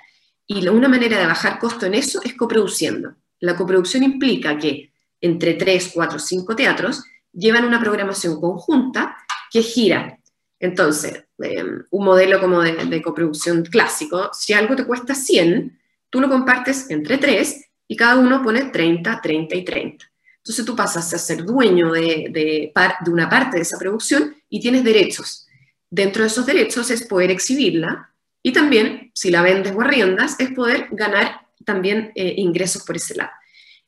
[0.47, 3.15] Y una manera de bajar costo en eso es coproduciendo.
[3.39, 7.03] La coproducción implica que entre 3, 4, 5 teatros
[7.33, 9.17] llevan una programación conjunta
[9.51, 10.19] que gira.
[10.59, 15.77] Entonces, em, un modelo como de, de, coproducción clásico, si algo te cuesta 100,
[16.09, 20.05] tú lo compartes entre 3 y cada uno pone 30, 30 y 30.
[20.37, 24.59] Entonces tú pasas a ser dueño de, de, de, una parte de esa producción y
[24.59, 25.47] tienes derechos.
[25.89, 28.11] Dentro de esos derechos es poder exhibirla
[28.45, 33.15] y también, si la vendes o arriendas, es poder ganar también eh, ingresos por ese
[33.15, 33.31] lado.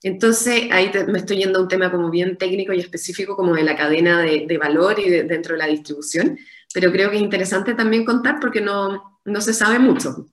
[0.02, 3.62] Entonces, ahí me estoy yendo a un tema como bien técnico y específico, como de
[3.62, 6.40] la cadena de, valor y dentro de la distribución,
[6.74, 10.26] pero creo que es interesante también contar porque no, no se sabe mucho.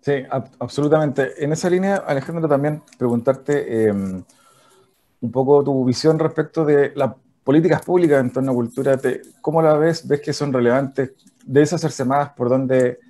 [0.00, 0.12] Sí,
[0.60, 1.42] absolutamente.
[1.42, 3.88] En esa línea, Alejandro, también preguntarte...
[3.88, 3.92] Eh,
[5.18, 9.00] un poco tu visión respecto de las políticas públicas en torno a cultura.
[9.40, 10.06] ¿Cómo la ves?
[10.06, 11.12] ¿Ves que son relevantes?
[11.44, 12.30] ¿Debes hacerse más?
[12.30, 13.00] ¿Por dónde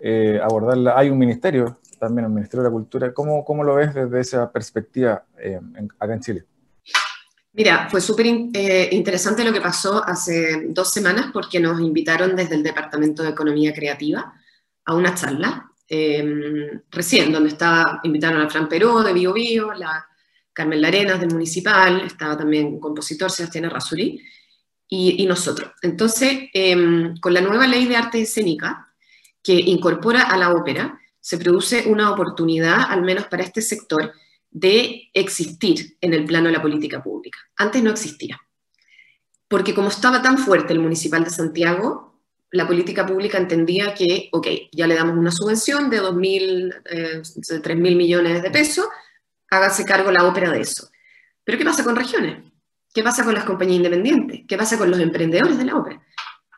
[0.00, 0.94] eh, abordarla?
[0.96, 3.14] Hay un ministerio también, el Ministerio de la Cultura.
[3.14, 5.60] ¿Cómo, cómo lo ves desde esa perspectiva eh,
[5.98, 6.44] acá en Chile?
[7.52, 12.54] Mira, fue súper eh, interesante lo que pasó hace dos semanas porque nos invitaron desde
[12.54, 14.34] el Departamento de Economía Creativa
[14.84, 15.70] a una charla
[16.90, 20.04] recién, donde estaba, invitaron a Fran Peró de Bio Bio, la
[20.52, 24.20] Carmen Larenas del Municipal, estaba también un compositor, Sebastián Errázuri,
[24.88, 25.72] y, nosotros.
[25.82, 28.85] Entonces, em, con la nueva ley de arte escénica,
[29.46, 34.12] que incorpora a la ópera, se produce una oportunidad, al menos para este sector,
[34.50, 37.38] de existir en el plano de la política pública.
[37.56, 38.40] Antes no existía.
[39.46, 44.48] Porque como estaba tan fuerte el Municipal de Santiago, la política pública entendía que, ok,
[44.72, 48.88] ya le damos una subvención de 2.000, eh, 3.000 millones de pesos,
[49.48, 50.88] hágase cargo la ópera de eso.
[51.44, 52.42] Pero ¿qué pasa con regiones?
[52.92, 54.40] ¿Qué pasa con las compañías independientes?
[54.48, 56.02] ¿Qué pasa con los emprendedores de la ópera?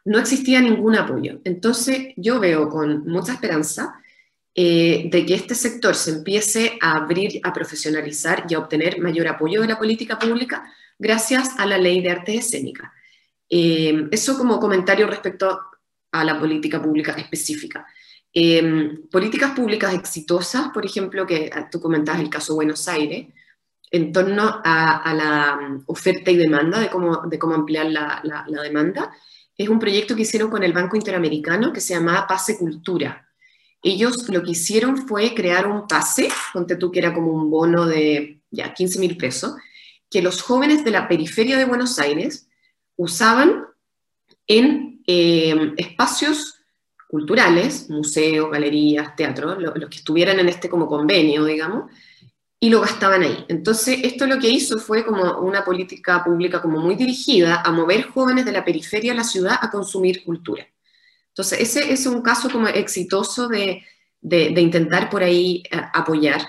[0.09, 1.41] No existía ningún apoyo.
[1.45, 4.01] Entonces yo veo con mucha esperanza
[4.55, 9.29] eh, de que este sector se empiece a abrir, a profesionalizar y a obtener mayor
[9.29, 10.65] apoyo de la política pública
[10.99, 12.91] gracias a la ley de artes escénicas.
[13.49, 15.61] Eh, eso como comentario respecto
[16.11, 17.87] a la política pública específica.
[18.33, 23.27] Eh, políticas públicas exitosas, por ejemplo, que tú comentabas el caso Buenos Aires,
[23.91, 29.13] en torno a, la oferta y demanda, de cómo, de cómo ampliar la, demanda,
[29.59, 33.29] es un proyecto que hicieron con el Banco Interamericano que se llamaba Pase Cultura.
[33.83, 37.85] Ellos lo que hicieron fue crear un pase, ponte tú que era como un bono
[37.85, 39.55] de ya 15 mil pesos,
[40.09, 42.49] que los jóvenes de la periferia de Buenos Aires
[42.97, 43.67] usaban
[44.47, 46.61] en eh, espacios
[47.09, 51.91] culturales, museos, galerías, teatros, los que estuvieran en este como convenio, digamos,
[52.61, 53.45] y lo gastaban ahí.
[53.49, 58.03] Entonces, esto lo que hizo fue como una política pública como muy dirigida a mover
[58.09, 60.67] jóvenes de la periferia a la ciudad a consumir cultura.
[61.29, 63.85] Entonces, ese es un caso como exitoso de,
[64.21, 66.41] de, intentar por ahí eh, apoyar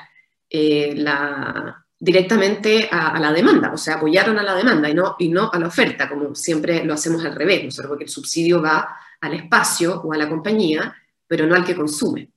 [0.49, 5.29] eh, la, directamente a, la demanda, o sea, apoyaron a la demanda y no, y
[5.29, 7.87] no a la oferta, como siempre lo hacemos al revés, ¿no?
[7.87, 10.95] porque el subsidio va al espacio o a la compañía,
[11.27, 12.31] pero no al que consume.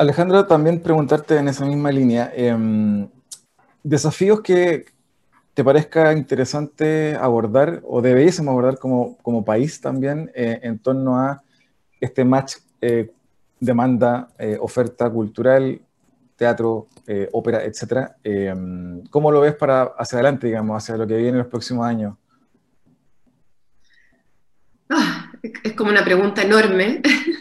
[0.00, 3.06] Alejandra, también preguntarte en esa misma línea, em,
[3.82, 4.86] desafíos que
[5.52, 11.42] te parezca interesante abordar o deberíamos abordar como, como país también eh, en torno a
[12.00, 13.10] este match eh,
[13.58, 15.78] demanda, eh, oferta cultural,
[16.34, 16.86] teatro,
[17.32, 18.16] ópera, etcétera.
[18.24, 21.84] Em, ¿Cómo lo ves para hacia adelante, digamos, hacia lo que viene en los próximos
[21.84, 22.16] años?
[24.88, 25.30] Ah,
[25.62, 27.02] es como una pregunta enorme.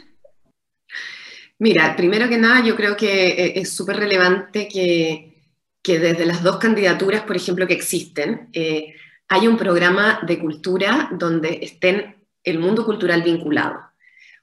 [1.60, 5.44] Mira, primero que nada, yo creo que eh, es súper relevante que,
[5.84, 8.96] que, desde las dos candidaturas, por ejemplo, que existen, eh,
[9.28, 13.78] haya un programa de cultura donde estén el mundo cultural vinculado.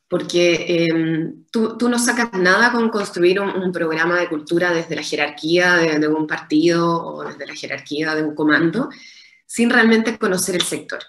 [0.08, 5.02] Porque em, tú, tú, no sacas nada con construir un, programa de cultura desde la
[5.02, 8.90] jerarquía de, un partido o desde la jerarquía de un comando,
[9.46, 11.00] sin realmente conocer el sector.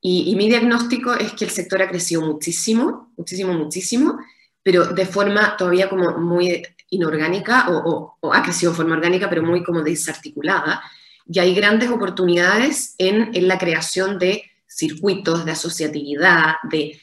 [0.00, 4.18] Y mi diagnóstico es que el sector ha crecido muchísimo, muchísimo, muchísimo,
[4.62, 9.62] pero de forma todavía como muy inorgánica o, ha crecido de forma orgánica, pero muy
[9.62, 10.82] como desarticulada.
[11.26, 16.98] Y hay grandes oportunidades en, la creación de circuitos, de asociatividad, de,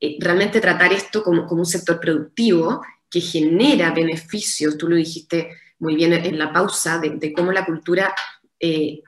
[0.00, 5.48] eh, realmente tratar esto como, como, un sector productivo que genera beneficios, tú lo dijiste
[5.78, 8.14] muy bien en la pausa, de, de cómo la cultura
[8.60, 9.02] eh,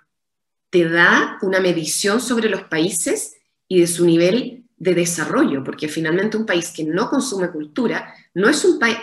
[0.70, 3.36] te da una medición sobre los países
[3.68, 8.48] y de su nivel de desarrollo, porque finalmente un país que no consume cultura no
[8.48, 8.96] es un país,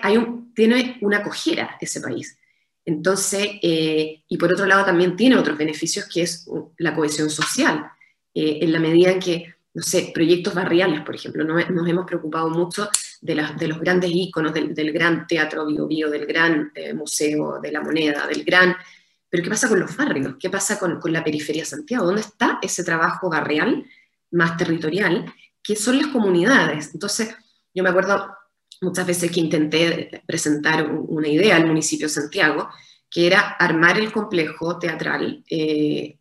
[0.55, 2.35] tiene una cojera ese país.
[2.83, 7.91] Entonces, eh, y por otro lado también tiene otros beneficios que es la cohesión social,
[8.33, 12.05] eh, en la medida en que, no sé, proyectos barriales, por ejemplo, no, nos hemos
[12.07, 12.89] preocupado mucho
[13.21, 17.81] de, los grandes íconos del, gran teatro Bio, Bio del gran eh, museo de la
[17.81, 18.75] moneda, del gran...
[19.29, 20.35] Pero ¿qué pasa con los barrios?
[20.39, 22.05] ¿Qué pasa con, la periferia Santiago?
[22.05, 23.85] ¿Dónde está ese trabajo barrial
[24.31, 25.25] más territorial
[25.67, 26.91] que son las comunidades.
[26.93, 27.35] Entonces,
[27.73, 28.33] yo me acuerdo
[28.79, 32.69] muchas veces que intenté presentar una idea al municipio de Santiago,
[33.09, 36.19] que era armar el complejo teatral eh,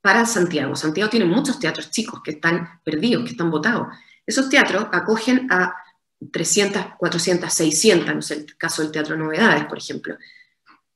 [0.00, 0.74] para Santiago.
[0.74, 3.88] Santiago tiene muchos teatros chicos que están perdidos, que están botados.
[4.24, 5.74] Esos teatros acogen a
[6.32, 10.16] 300, 400, 600, no sé, el caso del Teatro Novedades, por ejemplo.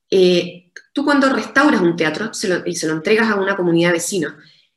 [0.09, 2.31] Eh, tú cuando restauras un teatro
[2.65, 4.33] y se lo entregas a una comunidad de vecinos,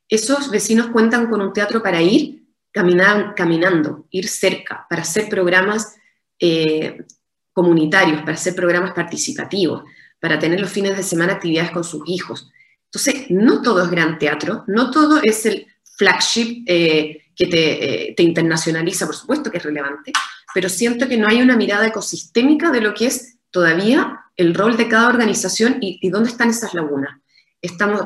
[0.07, 2.40] esos vecinos cuentan con un teatro para ir
[2.73, 5.97] caminar, caminando, ir cerca, para hacer programas
[6.39, 7.05] eh,
[7.53, 9.83] comunitarios, para hacer programas participativos,
[10.21, 12.51] para tener los fines de semana actividades con sus hijos.
[12.87, 15.67] Entonces, no todo es gran teatro, no todo es el
[15.97, 20.13] flagship eh, que te, eh, te, internacionaliza, por supuesto que es relevante,
[20.55, 24.77] pero siento que no hay una mirada ecosistémica de lo que es todavía el rol
[24.77, 27.19] de cada organización y, dónde están esas lagunas.
[27.61, 28.03] Estamos,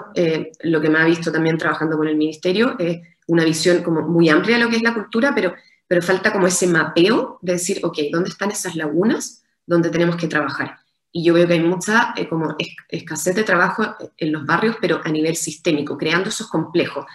[0.64, 4.28] lo que me ha visto también trabajando con el ministerio, es una visión como muy
[4.28, 5.54] amplia de lo que es la cultura, pero,
[5.86, 10.28] pero falta como ese mapeo de decir, ok, ¿dónde están esas lagunas donde tenemos que
[10.28, 10.78] trabajar?
[11.10, 12.56] Y yo veo que hay mucha eh, como
[12.88, 17.06] escasez de trabajo en los barrios, pero a nivel sistémico, creando esos complejos.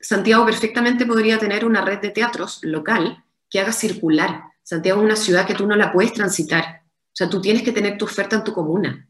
[0.00, 4.44] Santiago perfectamente podría tener una red de teatros local que haga circular.
[4.62, 6.82] Santiago es una ciudad que tú no la puedes transitar.
[6.84, 9.09] O sea, tú tienes que tener tu oferta en tu comuna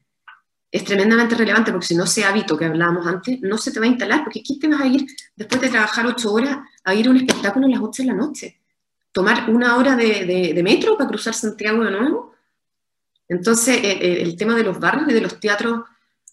[0.73, 3.87] es tremendamente relevante porque si no ese hábito que hablábamos antes no se te va
[3.87, 7.07] a instalar, porque aquí te vas a ir después de trabajar ocho horas a ir
[7.07, 8.61] a un espectáculo a las ocho de la noche?
[9.13, 12.33] ¿Tomar una hora de, de, metro para cruzar Santiago de nuevo?
[13.29, 15.81] Entonces, eh, el, tema de los barrios y de los teatros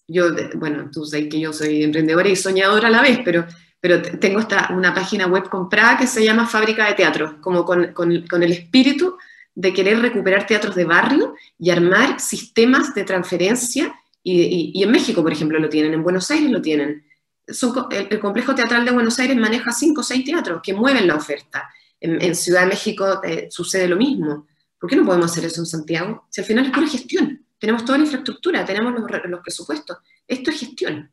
[0.06, 3.46] yo, bueno, tú sabes que yo soy emprendedora y soñadora a la vez, pero,
[3.80, 7.92] pero tengo esta, una página web comprada que se llama Fábrica de Teatros, como con,
[7.92, 9.18] con, con el espíritu
[9.54, 15.32] de querer recuperar teatros de barrio y armar sistemas de transferencia, y, en México, por
[15.32, 17.04] ejemplo, lo tienen, en Buenos Aires lo tienen.
[17.46, 21.16] Son, el, complejo teatral de Buenos Aires maneja cinco o seis teatros que mueven la
[21.16, 21.68] oferta.
[22.00, 24.46] En, Ciudad de México eh, sucede lo mismo.
[24.78, 26.26] ¿Por qué no podemos hacer eso en Santiago?
[26.30, 27.44] Si al final es pura gestión.
[27.58, 29.98] Tenemos toda la infraestructura, tenemos los, presupuestos.
[30.26, 31.10] Esto es gestión.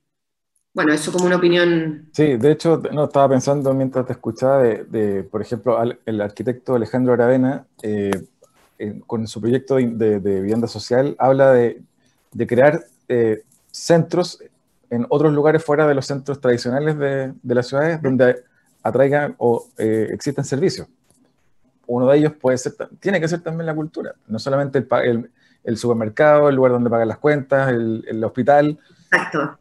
[0.73, 2.09] Bueno, eso como una opinión.
[2.13, 6.75] Sí, de hecho, no estaba pensando mientras te escuchaba de, de por ejemplo, el arquitecto
[6.75, 8.11] Alejandro Aravena, eh,
[9.07, 11.81] con su proyecto de, vivienda social, habla de
[12.45, 14.39] crear eh, centros
[14.89, 18.43] en otros lugares fuera de los centros tradicionales de, de las ciudades donde
[18.83, 20.87] atraigan o eh, existen servicios.
[21.87, 25.31] Uno de ellos puede ser, tiene que ser también la cultura, no solamente el, el
[25.65, 28.77] el supermercado, el lugar donde pagan las cuentas, el, el hospital.
[29.11, 29.57] Exacto.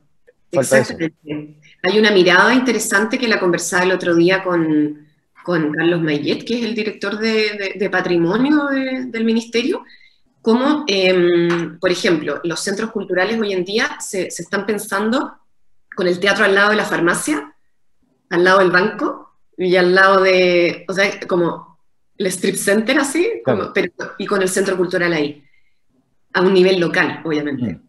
[0.50, 1.56] Exactamente.
[1.82, 5.06] Hay una mirada interesante que la conversaba el otro día con,
[5.42, 9.82] con Carlos Mayet, que es el director de, de, de patrimonio de, del ministerio,
[10.44, 15.38] como, eh, por ejemplo, los centros culturales hoy en día se, se, están pensando
[15.96, 17.56] con el teatro al lado de la farmacia,
[18.28, 21.78] al lado del banco y al lado de, o sea, como
[22.18, 23.60] el strip center así, claro.
[23.60, 25.42] como, pero, y con el centro cultural ahí
[26.34, 27.76] a un nivel local, obviamente.
[27.76, 27.82] Mm.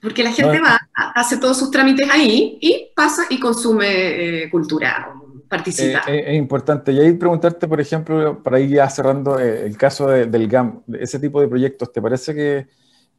[0.00, 5.12] Porque la gente va, hace todos sus trámites ahí y pasa y consume eh, cultura,
[5.56, 6.02] participa.
[6.08, 6.90] Eh, es importante.
[6.92, 10.82] Y ahí preguntarte, por ejemplo, para ir ya cerrando eh, el caso de, del GAM,
[10.98, 12.66] ese tipo de proyectos, ¿te parece que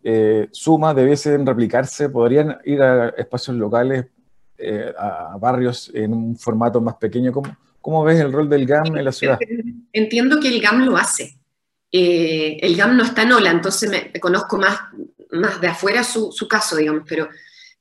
[0.03, 2.09] eh, Suma debiesen replicarse?
[2.09, 4.05] ¿Podrían ir a espacios locales,
[4.57, 7.31] eh, a barrios en un formato más pequeño?
[7.31, 9.37] ¿Cómo, ¿Cómo ves el rol del GAM en la ciudad?
[9.93, 11.37] Entiendo que el GAM lo hace
[11.95, 14.79] eh, el GAM no está en Ola, entonces me, conozco más,
[15.31, 17.29] más de afuera su, su, caso, digamos, pero,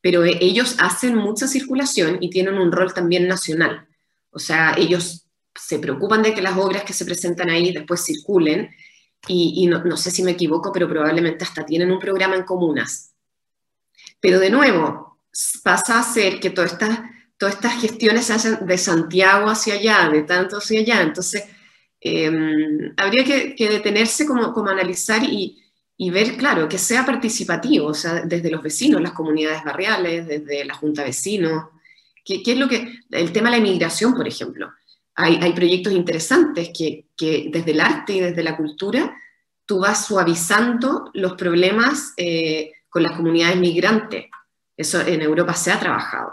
[0.03, 3.89] pero ellos hacen mucha circulación y tienen un rol también nacional.
[4.33, 8.71] O sea, ellos se preocupan de que las obras que se presentan ahí después circulen
[9.29, 13.15] y, no, sé si me equivoco, pero probablemente hasta tienen un programa en comunas.
[14.19, 15.19] Pero de nuevo,
[15.63, 17.01] pasa a ser que todas estas,
[17.37, 21.45] todas estas gestiones se hacen de Santiago hacia allá, de tanto hacia allá, entonces
[22.01, 22.31] eh,
[22.97, 25.63] habría que, que, detenerse como, como analizar y,
[25.97, 30.65] y, ver, claro, que sea participativo, o sea, desde los vecinos, las comunidades barriales, desde
[30.65, 31.67] la junta de vecinos,
[32.25, 34.73] ¿qué, es lo que, el tema de la inmigración, por ejemplo,
[35.15, 39.15] hay, hay proyectos interesantes que, que, desde el arte y desde la cultura
[39.67, 44.27] tú vas suavizando los problemas eh, con las comunidades migrantes.
[44.77, 46.33] Eso en Europa se ha trabajado,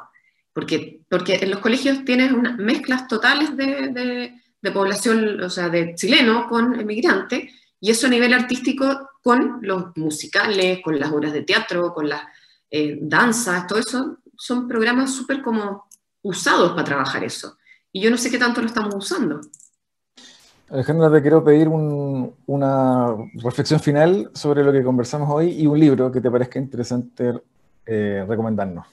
[0.54, 5.96] porque, porque en los colegios tienes unas mezclas totales de, de población, o sea, de
[5.96, 11.44] chileno con emigrante, y eso a nivel artístico con los musicales, con las obras de
[11.44, 12.24] teatro, con las
[12.70, 15.86] eh, danzas, todo eso, son programas súper como
[16.22, 17.58] usados para trabajar eso.
[17.92, 19.42] Y yo no sé qué tanto lo estamos usando.
[20.70, 25.80] Alejandra, te quiero pedir un, una reflexión final sobre lo que conversamos hoy y un
[25.80, 27.34] libro que te parezca interesante
[27.86, 28.86] eh, recomendarnos.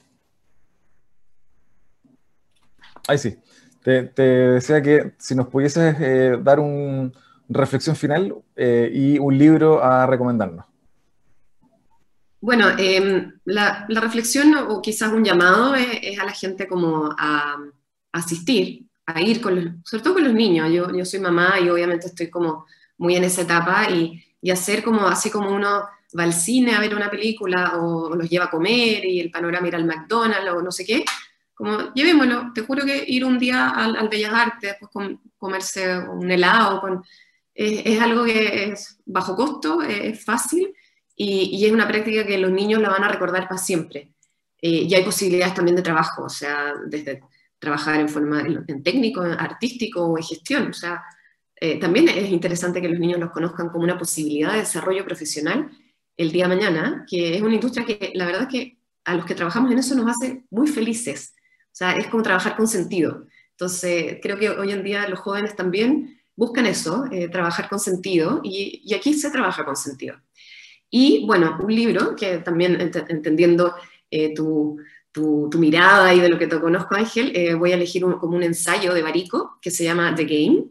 [3.07, 3.37] Ahí sí.
[3.83, 7.09] Te, decía que si nos pudieses eh, dar una
[7.47, 10.65] reflexión final eh, y un libro a recomendarnos.
[12.39, 17.57] Bueno, eh, la, reflexión o quizás un llamado es, a la gente como a,
[18.11, 20.71] asistir, a ir con los, sobre todo con los niños.
[20.71, 22.65] Yo, yo soy mamá y obviamente estoy como
[22.97, 25.83] muy en esa etapa y, hacer como así como uno
[26.17, 29.67] va al cine a ver una película o los lleva a comer y el panorama
[29.67, 31.03] ir al McDonald's o no sé qué,
[31.53, 35.97] como llevémoslo, te juro que ir un día al, al Bellas Artes, después con, comerse
[35.99, 37.03] un helado, con,
[37.53, 40.73] es, algo que es bajo costo, es, fácil
[41.17, 44.13] y, es una práctica que los niños la van a recordar para siempre.
[44.61, 47.21] Eh, y hay posibilidades también de trabajo, o sea, desde
[47.59, 50.69] trabajar en forma en, técnico, artístico o en gestión.
[50.69, 51.03] O sea,
[51.59, 55.71] eh, también es interesante que los niños los conozcan como una posibilidad de desarrollo profesional
[56.15, 59.25] el día de mañana, que es una industria que la verdad es que a los
[59.25, 61.33] que trabajamos en eso nos hace muy felices.
[61.65, 63.25] O sea, es como trabajar con sentido.
[63.51, 68.41] Entonces, creo que hoy en día los jóvenes también buscan eso, eh, trabajar con sentido,
[68.43, 70.17] y, aquí se trabaja con sentido.
[70.89, 73.75] Y bueno, un libro que también ent entendiendo
[74.09, 74.77] eh, tu,
[75.11, 78.17] tu, tu, mirada y de lo que te conozco, Ángel, eh, voy a elegir un,
[78.19, 80.65] como un ensayo de Barico que se llama The Game,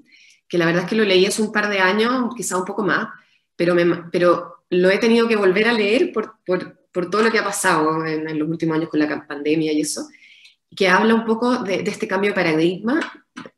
[0.48, 2.82] que la verdad es que lo leí hace un par de años, quizá un poco
[2.82, 3.08] más,
[3.56, 7.30] pero, me, pero lo he tenido que volver a leer por, por, por todo lo
[7.30, 10.08] que ha pasado en, en los últimos años con la pandemia y eso
[10.74, 13.00] que habla un poco de, de este cambio de paradigma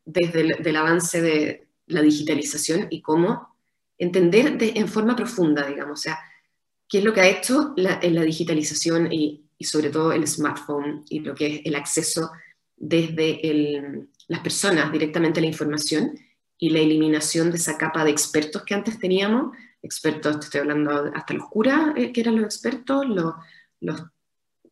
[0.04, 3.56] desde el del avance de la digitalización y cómo
[3.96, 6.18] entender de, en forma profunda, digamos, o sea,
[6.88, 11.04] qué es lo que ha hecho la, la digitalización y, y sobre todo el smartphone
[11.08, 12.30] y lo que es el acceso
[12.76, 13.40] desde
[14.28, 16.18] las personas directamente a la información
[16.56, 21.34] y la eliminación de esa capa de expertos que antes teníamos, expertos, estoy hablando hasta
[21.34, 23.34] los curas, eh, que eran los expertos, los,
[23.80, 24.00] los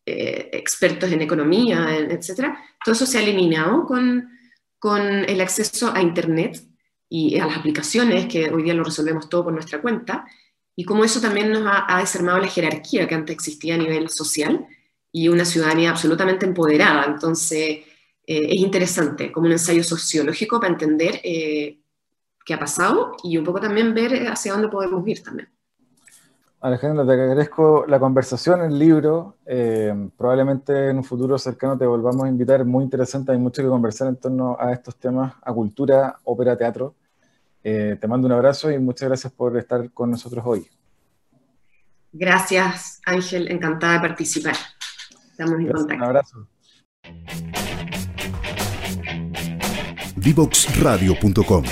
[0.05, 2.53] eh, expertos en economía, etc.
[2.83, 4.29] Todo eso se ha eliminado con,
[4.79, 6.61] con el acceso a Internet
[7.09, 10.25] y a las aplicaciones, que hoy día lo resolvemos todo por nuestra cuenta,
[10.79, 14.67] y como eso también nos ha, desarmado la jerarquía que antes existía a nivel social
[15.11, 17.05] y una ciudadanía absolutamente empoderada.
[17.05, 17.83] Entonces, eh,
[18.25, 21.81] es interesante como un ensayo sociológico para entender eh,
[22.45, 25.49] qué ha pasado y un poco también ver hacia dónde podemos ir también.
[26.61, 29.37] Alejandra, te agradezco la conversación, el libro.
[29.47, 32.63] Eh, probablemente en un futuro cercano te volvamos a invitar.
[32.63, 36.93] Muy interesante, hay mucho que conversar en torno a estos temas, a cultura, ópera, teatro.
[37.69, 40.65] Eh, te mando un abrazo y muchas gracias por estar con nosotros hoy.
[42.13, 43.51] Gracias, Ángel.
[43.51, 44.55] Encantada de participar.
[45.31, 45.95] Estamos en contacto.
[45.95, 46.47] Un abrazo.
[50.15, 51.63] Divoxradio.com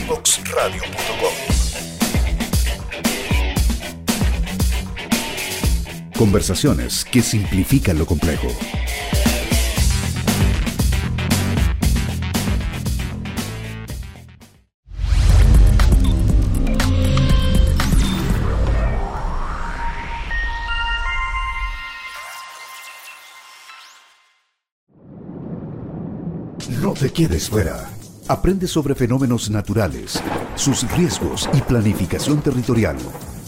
[6.18, 8.50] Conversaciones que simplifican lo complejo.
[27.06, 27.88] Te quedes fuera.
[28.28, 30.20] Aprende sobre fenómenos naturales,
[30.56, 32.96] sus riesgos y planificación territorial.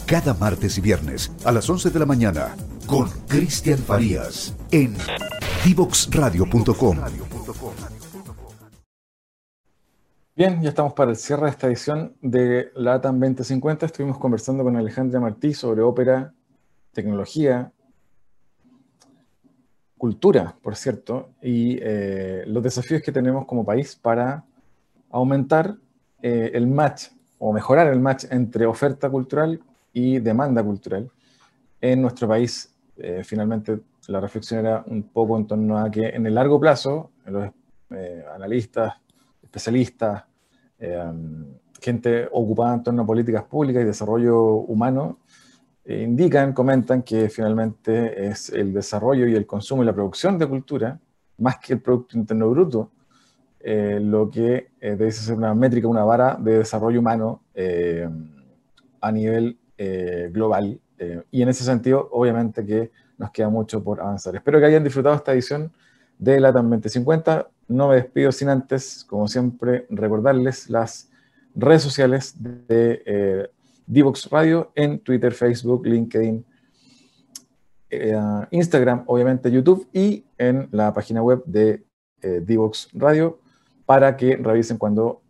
[0.06, 2.54] Cada martes y viernes a las 11 de la mañana
[2.86, 4.94] con Cristian Farías en
[5.64, 6.98] divoxradio.com.
[10.36, 13.86] Bien, ya estamos para el cierre de esta edición de la ATAM 2050.
[13.86, 16.32] Estuvimos conversando con Alejandra Martí sobre ópera,
[16.92, 17.72] tecnología,
[19.98, 24.44] cultura, por cierto, y eh, los desafíos que tenemos como país para
[25.10, 25.76] aumentar
[26.22, 29.60] eh, el match o mejorar el match entre oferta cultural
[29.92, 31.10] y demanda cultural
[31.80, 32.74] en nuestro país.
[32.96, 37.10] Eh, finalmente, la reflexión era un poco en torno a que en el largo plazo,
[37.26, 37.50] los
[38.34, 38.94] analistas,
[39.42, 40.24] especialistas,
[41.80, 45.27] gente ocupada en torno a políticas públicas y desarrollo humano, eh,
[45.88, 51.00] indican, comentan que finalmente es el desarrollo y el consumo y la producción de cultura,
[51.38, 52.90] más que el Producto Interno Bruto,
[53.60, 57.42] eh, lo que eh, debe ser una métrica, una vara de desarrollo humano
[59.00, 59.58] a nivel
[60.30, 60.78] global.
[61.30, 64.36] y en ese sentido, obviamente que nos queda mucho por avanzar.
[64.36, 65.72] Espero que hayan disfrutado esta edición
[66.18, 67.48] de la TAM 2050.
[67.68, 71.10] No me despido sin antes, como siempre, recordarles las
[71.54, 73.50] redes sociales de
[73.88, 76.44] Divox Radio en Twitter, Facebook, LinkedIn,
[77.90, 81.82] eh, Instagram, obviamente YouTube y en la página web de
[82.20, 83.40] eh, Divox Radio
[83.86, 85.22] para que revisen cuando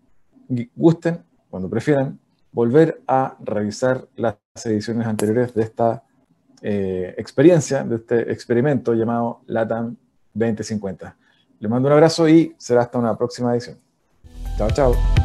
[0.75, 2.19] gusten, cuando prefieran,
[2.51, 6.03] volver a revisar las ediciones anteriores de esta
[6.61, 9.95] eh, experiencia, de este experimento llamado LATAM
[10.35, 11.17] 2050.
[11.61, 13.79] Les mando un abrazo y será hasta una próxima edición.
[14.57, 15.18] Chao, chao.